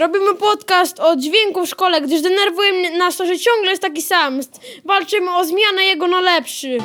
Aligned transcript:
Robimy 0.00 0.34
podcast 0.34 1.00
o 1.00 1.16
dźwięku 1.16 1.66
w 1.66 1.68
szkole, 1.68 2.00
gdyż 2.00 2.22
denerwuje 2.22 2.90
nas 2.98 3.16
to, 3.16 3.26
że 3.26 3.38
ciągle 3.38 3.70
jest 3.70 3.82
taki 3.82 4.02
sam. 4.02 4.40
Walczymy 4.84 5.36
o 5.36 5.44
zmianę 5.44 5.84
jego 5.84 6.06
na 6.06 6.20
lepszy. 6.20 6.78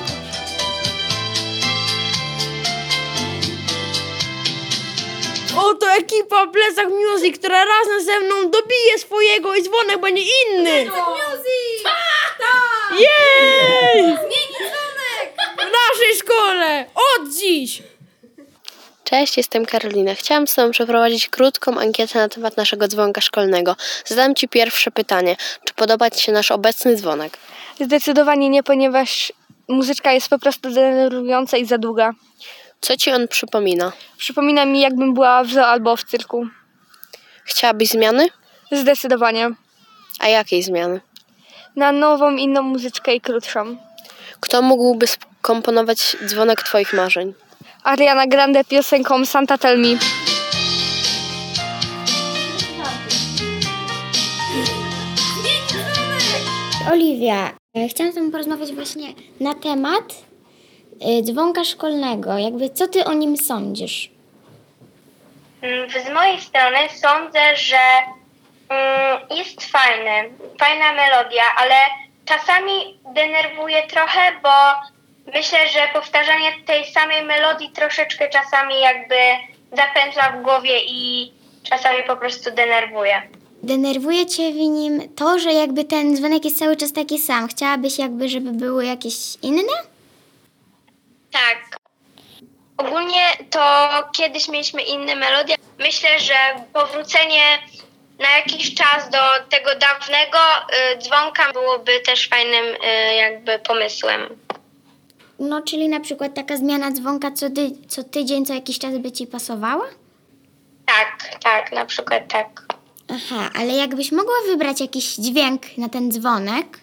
Oto 5.57 5.91
ekipa 5.91 6.47
Plecak 6.47 6.89
Music, 6.89 7.37
która 7.39 7.65
razem 7.65 8.05
ze 8.05 8.19
mną 8.19 8.35
dobije 8.35 8.99
swojego 8.99 9.55
i 9.55 9.63
dzwonek 9.63 10.01
będzie 10.01 10.21
inny. 10.21 10.85
Music! 10.85 11.83
Jej! 12.91 14.03
Zmieni 14.03 14.57
dzwonek! 14.57 15.33
W 15.55 15.57
naszej 15.57 16.15
szkole! 16.19 16.85
Od 16.95 17.29
dziś! 17.39 17.81
Cześć, 19.05 19.37
jestem 19.37 19.65
Karolina. 19.65 20.15
Chciałam 20.15 20.47
z 20.47 20.55
Tobą 20.55 20.71
przeprowadzić 20.71 21.29
krótką 21.29 21.79
ankietę 21.79 22.19
na 22.19 22.29
temat 22.29 22.57
naszego 22.57 22.87
dzwonka 22.87 23.21
szkolnego. 23.21 23.75
Zadam 24.05 24.35
Ci 24.35 24.47
pierwsze 24.47 24.91
pytanie. 24.91 25.35
Czy 25.63 25.73
podoba 25.73 26.09
Ci 26.09 26.23
się 26.23 26.31
nasz 26.31 26.51
obecny 26.51 26.95
dzwonek? 26.95 27.37
Zdecydowanie 27.79 28.49
nie, 28.49 28.63
ponieważ 28.63 29.33
muzyczka 29.67 30.11
jest 30.11 30.29
po 30.29 30.39
prostu 30.39 30.69
denerwująca 30.69 31.57
i 31.57 31.65
za 31.65 31.77
długa. 31.77 32.11
Co 32.81 32.97
Ci 32.97 33.11
on 33.11 33.27
przypomina? 33.27 33.91
Przypomina 34.17 34.65
mi, 34.65 34.81
jakbym 34.81 35.13
była 35.13 35.43
w 35.43 35.51
zoo 35.51 35.65
albo 35.65 35.95
w 35.95 36.03
cyrku. 36.03 36.47
Chciałabyś 37.43 37.89
zmiany? 37.89 38.27
Zdecydowanie. 38.71 39.49
A 40.19 40.27
jakiej 40.27 40.63
zmiany? 40.63 41.01
Na 41.75 41.91
nową, 41.91 42.35
inną 42.35 42.61
muzyczkę 42.61 43.15
i 43.15 43.21
krótszą. 43.21 43.77
Kto 44.39 44.61
mógłby 44.61 45.07
skomponować 45.07 46.17
dzwonek 46.25 46.63
Twoich 46.63 46.93
marzeń? 46.93 47.33
Ariana 47.85 48.25
Grande 48.27 48.63
piosenką 48.63 49.25
Santa 49.25 49.57
Tell 49.57 49.77
Me. 49.79 49.97
Oliwia, 56.91 57.49
e, 57.77 57.87
chciałam 57.87 58.11
z 58.13 58.15
Tobą 58.15 58.31
porozmawiać 58.31 58.71
właśnie 58.73 59.07
na 59.39 59.53
temat 59.55 60.03
e, 61.01 61.21
dzwonka 61.21 61.63
szkolnego. 61.63 62.37
Jakby 62.37 62.69
co 62.69 62.87
Ty 62.87 63.05
o 63.05 63.13
nim 63.13 63.37
sądzisz? 63.37 64.09
Mm, 65.61 65.89
Z 65.89 66.13
mojej 66.13 66.41
strony 66.41 66.77
sądzę, 67.01 67.55
że 67.55 67.77
mm, 68.69 69.19
jest 69.37 69.65
fajny, 69.71 70.29
fajna 70.59 70.93
melodia, 70.93 71.43
ale 71.57 71.75
czasami 72.25 72.99
denerwuje 73.15 73.87
trochę, 73.87 74.19
bo 74.43 74.49
myślę, 75.33 75.67
że 75.67 75.79
powtarzanie 75.93 76.51
tej 76.65 76.85
samej 76.85 77.23
melodii 77.23 77.69
troszeczkę 77.69 78.29
czasami 78.29 78.79
jakby 78.79 79.15
zapętla 79.71 80.31
w 80.31 80.41
głowie 80.41 80.79
i 80.85 81.31
czasami 81.63 82.03
po 82.03 82.17
prostu 82.17 82.51
denerwuje. 82.51 83.21
Denerwuje 83.63 84.25
Cię 84.25 84.51
w 84.51 84.55
nim 84.55 85.15
to, 85.15 85.39
że 85.39 85.53
jakby 85.53 85.83
ten 85.83 86.15
dzwonek 86.15 86.45
jest 86.45 86.59
cały 86.59 86.75
czas 86.75 86.93
taki 86.93 87.19
sam. 87.19 87.47
Chciałabyś 87.47 87.97
jakby, 87.97 88.29
żeby 88.29 88.51
były 88.51 88.85
jakieś 88.85 89.15
inne? 89.41 89.73
Tak. 91.31 91.77
Ogólnie 92.77 93.21
to 93.49 93.89
kiedyś 94.17 94.47
mieliśmy 94.47 94.81
inne 94.81 95.15
melodie. 95.15 95.55
Myślę, 95.79 96.19
że 96.19 96.33
powrócenie 96.73 97.57
na 98.19 98.29
jakiś 98.37 98.75
czas 98.75 99.09
do 99.09 99.17
tego 99.49 99.69
dawnego 99.75 100.37
y, 100.93 100.97
dzwonka 100.97 101.53
byłoby 101.53 101.99
też 101.99 102.29
fajnym 102.29 102.65
y, 102.65 103.15
jakby 103.15 103.59
pomysłem. 103.59 104.44
No, 105.39 105.61
czyli 105.61 105.89
na 105.89 105.99
przykład 105.99 106.33
taka 106.33 106.57
zmiana 106.57 106.91
dzwonka 106.91 107.31
co, 107.31 107.49
ty, 107.49 107.71
co 107.87 108.03
tydzień, 108.03 108.45
co 108.45 108.53
jakiś 108.53 108.79
czas 108.79 108.97
by 108.97 109.11
Ci 109.11 109.27
pasowała? 109.27 109.85
Tak, 110.85 111.39
tak, 111.43 111.71
na 111.71 111.85
przykład 111.85 112.27
tak. 112.27 112.61
Aha, 113.09 113.49
ale 113.59 113.73
jakbyś 113.73 114.11
mogła 114.11 114.33
wybrać 114.47 114.81
jakiś 114.81 115.15
dźwięk 115.15 115.77
na 115.77 115.89
ten 115.89 116.11
dzwonek, 116.11 116.79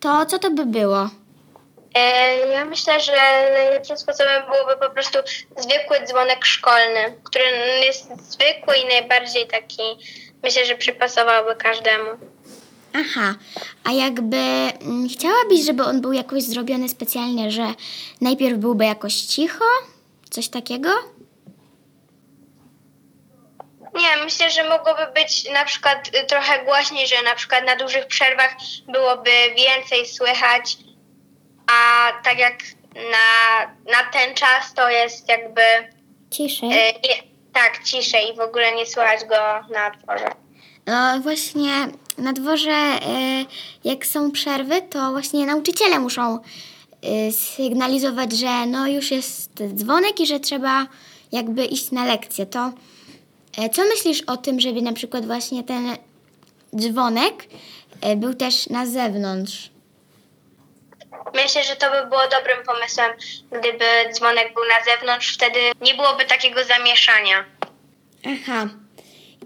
to 0.00 0.26
co 0.26 0.38
to 0.38 0.50
by 0.50 0.66
było? 0.66 1.10
E, 1.94 2.36
Ja 2.48 2.64
myślę, 2.64 3.00
że 3.00 3.12
najlepszym 3.52 3.96
sposobem 3.96 4.42
byłoby 4.50 4.86
po 4.86 4.90
prostu 4.90 5.18
zwykły 5.56 6.06
dzwonek 6.06 6.44
szkolny, 6.44 7.14
który 7.24 7.44
jest 7.86 8.30
zwykły 8.32 8.76
i 8.76 8.86
najbardziej 8.88 9.46
taki, 9.46 9.82
myślę, 10.42 10.66
że 10.66 10.74
przypasowałby 10.76 11.56
każdemu. 11.56 12.10
Aha, 12.98 13.34
a 13.84 13.92
jakby 13.92 14.36
mm, 14.36 15.08
chciałabyś, 15.08 15.64
żeby 15.66 15.84
on 15.84 16.00
był 16.00 16.12
jakoś 16.12 16.42
zrobiony 16.42 16.88
specjalnie, 16.88 17.50
że 17.50 17.74
najpierw 18.20 18.58
byłby 18.58 18.84
jakoś 18.84 19.14
cicho? 19.14 19.64
Coś 20.30 20.48
takiego? 20.48 20.88
Nie, 23.94 24.24
myślę, 24.24 24.50
że 24.50 24.68
mogłoby 24.68 25.06
być 25.14 25.50
na 25.50 25.64
przykład 25.64 26.08
y, 26.08 26.26
trochę 26.26 26.64
głośniej, 26.64 27.06
że 27.06 27.22
na 27.22 27.34
przykład 27.34 27.66
na 27.66 27.76
dużych 27.76 28.06
przerwach 28.06 28.56
byłoby 28.88 29.30
więcej 29.56 30.06
słychać, 30.06 30.76
a 31.66 32.12
tak 32.24 32.38
jak 32.38 32.58
na, 32.94 33.66
na 33.92 34.10
ten 34.12 34.34
czas 34.34 34.74
to 34.74 34.90
jest 34.90 35.28
jakby 35.28 35.62
Ciszej? 36.30 36.68
y, 36.68 36.72
nie, 36.72 37.22
tak 37.52 37.84
ciszej 37.84 38.30
i 38.32 38.36
w 38.36 38.40
ogóle 38.40 38.74
nie 38.74 38.86
słychać 38.86 39.24
go 39.24 39.36
na 39.74 39.90
dworze. 39.90 40.45
No 40.86 41.20
właśnie 41.20 41.88
na 42.18 42.32
dworze, 42.32 42.70
e, 42.70 42.98
jak 43.84 44.06
są 44.06 44.30
przerwy, 44.30 44.82
to 44.82 45.10
właśnie 45.10 45.46
nauczyciele 45.46 45.98
muszą 45.98 46.38
e, 47.02 47.32
sygnalizować, 47.32 48.32
że 48.32 48.66
no 48.66 48.86
już 48.88 49.10
jest 49.10 49.50
dzwonek 49.74 50.20
i 50.20 50.26
że 50.26 50.40
trzeba 50.40 50.86
jakby 51.32 51.64
iść 51.64 51.90
na 51.90 52.04
lekcję. 52.04 52.46
To 52.46 52.72
e, 53.58 53.68
co 53.68 53.82
myślisz 53.82 54.22
o 54.22 54.36
tym, 54.36 54.60
żeby 54.60 54.82
na 54.82 54.92
przykład 54.92 55.26
właśnie 55.26 55.64
ten 55.64 55.96
dzwonek 56.76 57.34
był 58.16 58.34
też 58.34 58.68
na 58.68 58.86
zewnątrz? 58.86 59.70
Myślę, 61.34 61.64
że 61.64 61.76
to 61.76 61.90
by 61.90 62.08
było 62.08 62.22
dobrym 62.22 62.66
pomysłem, 62.66 63.12
gdyby 63.50 63.84
dzwonek 64.12 64.54
był 64.54 64.62
na 64.64 64.94
zewnątrz, 64.94 65.34
wtedy 65.34 65.58
nie 65.80 65.94
byłoby 65.94 66.24
takiego 66.24 66.64
zamieszania. 66.64 67.44
Aha. 68.26 68.68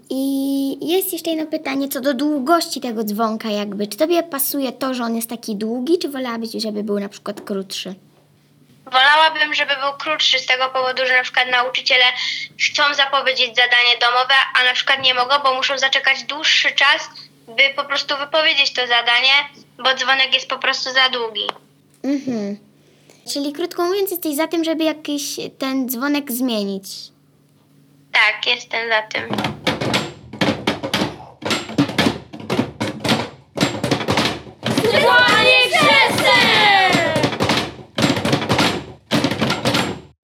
I 0.09 0.87
jest 0.87 1.13
jeszcze 1.13 1.29
jedno 1.29 1.45
pytanie 1.45 1.89
co 1.89 2.01
do 2.01 2.13
długości 2.13 2.81
tego 2.81 3.03
dzwonka 3.03 3.49
jakby. 3.49 3.87
Czy 3.87 3.97
tobie 3.97 4.23
pasuje 4.23 4.71
to, 4.71 4.93
że 4.93 5.03
on 5.03 5.15
jest 5.15 5.29
taki 5.29 5.55
długi, 5.55 5.99
czy 5.99 6.09
wolałabyś, 6.09 6.49
żeby 6.51 6.83
był 6.83 6.99
na 6.99 7.09
przykład 7.09 7.41
krótszy? 7.41 7.95
Wolałabym, 8.85 9.53
żeby 9.53 9.73
był 9.75 9.93
krótszy 9.99 10.39
z 10.39 10.45
tego 10.45 10.69
powodu, 10.69 11.05
że 11.05 11.17
na 11.17 11.23
przykład 11.23 11.51
nauczyciele 11.51 12.03
chcą 12.59 12.83
zapowiedzieć 12.93 13.55
zadanie 13.55 13.97
domowe, 14.01 14.33
a 14.59 14.63
na 14.63 14.73
przykład 14.73 15.03
nie 15.03 15.13
mogą, 15.13 15.35
bo 15.43 15.55
muszą 15.55 15.77
zaczekać 15.77 16.23
dłuższy 16.23 16.71
czas, 16.71 17.09
by 17.47 17.63
po 17.75 17.83
prostu 17.83 18.17
wypowiedzieć 18.17 18.73
to 18.73 18.81
zadanie, 18.81 19.33
bo 19.77 19.95
dzwonek 19.95 20.33
jest 20.33 20.47
po 20.47 20.59
prostu 20.59 20.93
za 20.93 21.09
długi. 21.09 21.47
Mhm. 22.03 22.57
Czyli 23.33 23.53
krótko 23.53 23.83
mówiąc, 23.83 24.11
jesteś 24.11 24.35
za 24.35 24.47
tym, 24.47 24.63
żeby 24.63 24.83
jakiś 24.83 25.35
ten 25.57 25.89
dzwonek 25.89 26.31
zmienić. 26.31 26.85
Tak, 28.11 28.47
jestem 28.47 28.89
za 28.89 29.01
tym. 29.01 29.60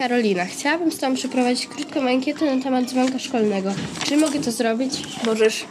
Karolina, 0.01 0.45
chciałabym 0.45 0.91
z 0.91 0.97
Tobą 0.99 1.15
przeprowadzić 1.15 1.67
krótką 1.67 2.07
ankietę 2.07 2.55
na 2.55 2.63
temat 2.63 2.85
dzwonka 2.85 3.19
szkolnego. 3.19 3.73
Czy 4.05 4.17
mogę 4.17 4.39
to 4.39 4.51
zrobić? 4.51 4.93
Możesz. 5.25 5.65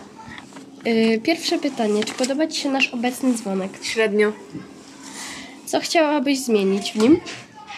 Yy, 0.85 1.21
pierwsze 1.21 1.59
pytanie. 1.59 2.05
Czy 2.05 2.15
podoba 2.15 2.47
Ci 2.47 2.61
się 2.61 2.71
nasz 2.71 2.89
obecny 2.89 3.35
dzwonek? 3.35 3.71
Średnio. 3.83 4.33
Co 5.67 5.81
chciałabyś 5.81 6.39
zmienić 6.39 6.93
w 6.93 6.97
nim? 6.97 7.21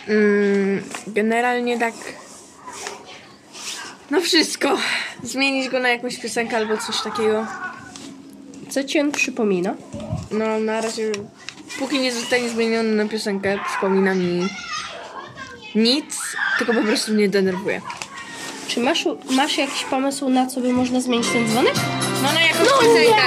Mm, 0.09 0.83
generalnie 1.07 1.79
tak. 1.79 1.95
No 4.11 4.21
wszystko. 4.21 4.79
Zmienić 5.23 5.69
go 5.69 5.79
na 5.79 5.89
jakąś 5.89 6.19
piosenkę 6.19 6.57
albo 6.57 6.77
coś 6.77 7.03
takiego. 7.03 7.47
Co 8.69 8.85
Ci 8.85 9.01
on 9.01 9.13
przypomina? 9.13 9.75
No 10.31 10.61
na 10.61 10.81
razie, 10.81 11.13
póki 11.79 11.99
nie 11.99 12.13
zostanie 12.13 12.49
zmieniony 12.49 12.95
na 12.95 13.09
piosenkę, 13.09 13.59
przypomina 13.69 14.15
mi 14.15 14.49
nic, 15.79 16.17
tylko 16.59 16.75
po 16.75 16.83
prostu 16.83 17.13
mnie 17.13 17.29
denerwuje. 17.29 17.81
Czy 18.69 18.81
masz, 18.81 19.05
masz 19.31 19.59
jakiś 19.59 19.85
pomysł, 19.85 20.29
na 20.29 20.47
co 20.47 20.61
by 20.61 20.73
można 20.73 21.01
zmienić 21.01 21.29
ten 21.29 21.49
dzwonek? 21.49 21.75
No 22.23 22.33
na 22.33 22.41
jakąś 22.41 22.69
piosenkę. 22.69 23.23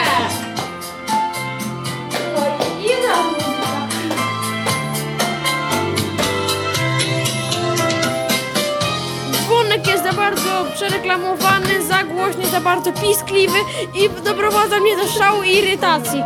Dzwonek 9.31 9.87
jest 9.87 10.03
za 10.03 10.13
bardzo 10.13 10.65
przereklamowany, 10.75 11.87
za 11.87 12.03
głośny, 12.03 12.45
za 12.45 12.61
bardzo 12.61 12.91
piskliwy 12.91 13.57
i 13.95 14.09
doprowadza 14.23 14.79
mnie 14.79 14.97
do 14.97 15.07
szału 15.07 15.43
i 15.43 15.57
irytacji. 15.57 16.23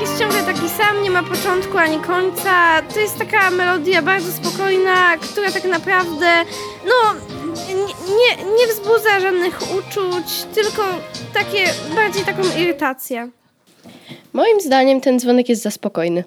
Jest 0.00 0.18
ciągle 0.18 0.42
taki 0.42 0.68
sam, 0.68 1.02
nie 1.02 1.10
ma 1.10 1.22
początku 1.22 1.78
ani 1.78 1.98
końca. 1.98 2.82
To 2.94 3.00
jest 3.00 3.18
taka 3.18 3.50
melodia 3.50 4.02
bardzo 4.02 4.32
spokojna, 4.32 5.16
która 5.16 5.50
tak 5.50 5.64
naprawdę 5.64 6.44
no, 6.84 7.14
nie, 7.68 7.84
nie, 7.84 8.44
nie 8.56 8.66
wzbudza 8.66 9.20
żadnych 9.20 9.58
uczuć, 9.62 10.44
tylko 10.54 10.82
takie, 11.34 11.64
bardziej 11.94 12.24
taką 12.24 12.42
irytację. 12.58 13.30
Moim 14.32 14.60
zdaniem 14.60 15.00
ten 15.00 15.20
dzwonek 15.20 15.48
jest 15.48 15.62
za 15.62 15.70
spokojny. 15.70 16.24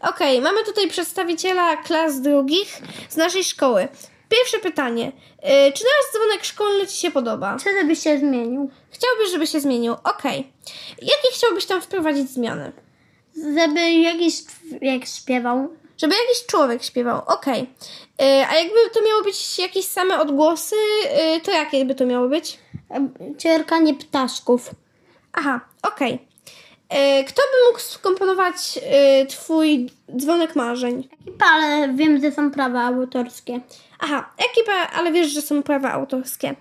Okej, 0.00 0.40
mamy 0.40 0.64
tutaj 0.64 0.88
przedstawiciela 0.88 1.76
klas 1.76 2.20
drugich 2.20 2.82
z 3.08 3.16
naszej 3.16 3.44
szkoły. 3.44 3.88
Pierwsze 4.28 4.58
pytanie. 4.58 5.06
Y, 5.08 5.72
czy 5.72 5.84
nasz 5.84 6.12
dzwonek 6.12 6.44
szkolny 6.44 6.86
Ci 6.86 6.96
się 6.96 7.10
podoba? 7.10 7.56
Co 7.58 7.86
byś 7.86 8.02
się 8.02 8.18
zmienił? 8.18 8.70
Chciałbyś, 8.90 9.30
żeby 9.30 9.46
się 9.46 9.60
zmienił. 9.60 9.92
Okej. 10.04 10.52
Jakie 11.02 11.28
chciałbyś 11.32 11.66
tam 11.66 11.80
wprowadzić 11.80 12.30
zmiany? 12.30 12.72
Żeby 13.36 13.92
jakiś 13.92 14.34
jak 14.82 15.06
śpiewał. 15.06 15.68
Żeby 15.98 16.14
jakiś 16.14 16.46
człowiek 16.46 16.82
śpiewał. 16.82 17.22
Okej. 17.26 17.62
Y, 17.62 17.66
A 18.50 18.54
jakby 18.54 18.76
to 18.94 19.02
miało 19.02 19.22
być 19.22 19.58
jakieś 19.58 19.84
same 19.86 20.20
odgłosy, 20.20 20.76
y, 21.36 21.40
to 21.40 21.50
jakie 21.50 21.84
by 21.84 21.94
to 21.94 22.06
miało 22.06 22.28
być? 22.28 22.58
Cierkanie 23.38 23.94
ptaszków. 23.94 24.70
Aha, 25.32 25.60
okej. 25.82 26.14
Y, 26.14 27.24
Kto 27.24 27.42
by 27.42 27.68
mógł 27.68 27.80
skomponować 27.80 28.54
y, 29.22 29.26
Twój 29.26 29.90
dzwonek 30.16 30.56
marzeń? 30.56 31.08
Ekipa, 31.20 31.46
ale 31.46 31.88
wiem, 31.94 32.20
że 32.20 32.32
są 32.32 32.50
prawa 32.50 32.82
autorskie. 32.82 33.60
Aha, 33.98 34.30
ekipa, 34.50 34.72
ale 34.72 35.12
wiesz, 35.12 35.28
że 35.28 35.42
są 35.42 35.62
prawa 35.62 35.92
autorskie. 35.92 36.54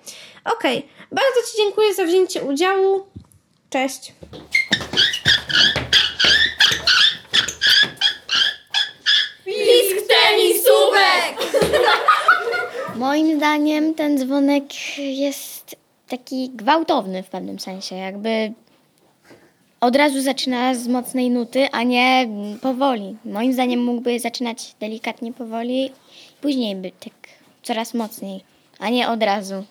Okej, 0.45 0.89
bardzo 1.12 1.51
Ci 1.51 1.57
dziękuję 1.57 1.94
za 1.94 2.04
wzięcie 2.06 2.42
udziału. 2.44 3.06
Cześć. 3.69 4.13
Moim 13.00 13.38
zdaniem 13.38 13.94
ten 13.96 14.18
dzwonek 14.18 14.98
jest 14.98 15.75
taki 16.07 16.50
gwałtowny 16.50 17.24
w 17.24 17.30
pewnym 17.30 17.60
sensie, 17.60 17.96
jakby 17.96 18.54
od 19.81 19.96
razu 19.96 20.22
zaczyna 20.22 20.75
z 20.75 20.88
mocnej 20.88 21.30
nuty, 21.30 21.69
a 21.72 21.84
nie 21.84 22.28
powoli. 22.62 23.18
Moim 23.25 23.54
zdaniem 23.54 23.84
mógłby 23.84 24.19
zaczynać 24.19 24.75
delikatnie 24.80 25.34
powoli, 25.34 25.92
później 26.42 26.75
by 26.75 26.92
tak 26.92 27.13
coraz 27.63 27.94
mocniej, 27.94 28.44
a 28.80 28.90
nie 28.90 29.10
od 29.10 29.24
razu. 29.24 29.63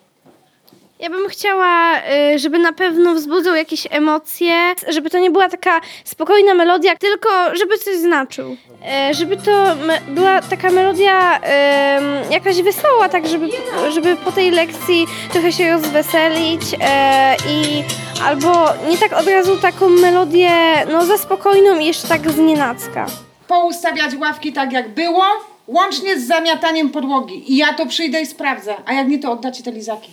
Ja 1.01 1.11
bym 1.11 1.29
chciała, 1.29 1.99
y, 2.35 2.39
żeby 2.39 2.59
na 2.59 2.73
pewno 2.73 3.15
wzbudzał 3.15 3.55
jakieś 3.55 3.87
emocje, 3.91 4.75
żeby 4.89 5.11
to 5.11 5.19
nie 5.19 5.31
była 5.31 5.49
taka 5.49 5.81
spokojna 6.05 6.55
melodia, 6.55 6.97
tylko 6.97 7.29
żeby 7.55 7.79
coś 7.79 7.97
znaczył. 7.97 8.57
E, 8.87 9.15
Żeby 9.15 9.37
to 9.37 9.77
była 10.09 10.43
taka 10.43 10.71
melodia 10.71 11.41
jakaś 12.31 12.63
wesoła, 12.63 13.09
tak 13.09 13.29
żeby, 13.29 13.49
żeby 13.91 14.17
po 14.17 14.33
tej 14.33 14.51
lekcji 14.51 15.07
trochę 15.33 15.53
się 15.53 15.73
rozweselić 15.73 16.63
e, 16.81 17.37
i 17.51 17.83
albo 18.25 18.69
nie 18.91 18.99
tak 18.99 19.13
od 19.13 19.27
razu 19.27 19.57
taką 19.57 19.89
melodię 19.89 20.51
no 20.93 21.07
za 21.07 21.19
spokojną 21.19 21.79
i 21.79 21.87
jeszcze 21.87 22.09
tak 22.09 22.31
z 22.31 22.39
nienacka. 22.39 23.07
poustawiać 23.49 24.15
ławki 24.15 24.53
tak 24.53 24.73
jak 24.73 24.89
było, 24.89 25.25
łącznie 25.67 26.19
z 26.21 26.27
zamiataniem 26.27 26.91
podłogi. 26.91 27.53
I 27.53 27.57
ja 27.57 27.73
to 27.75 27.87
przyjdę 27.87 28.21
i 28.21 28.27
sprawdzę, 28.27 28.75
a 28.87 28.93
jak 28.93 29.09
nie, 29.09 29.19
to 29.19 29.33
oddacie 29.33 29.63
te 29.63 29.71
lizaki. 29.73 30.11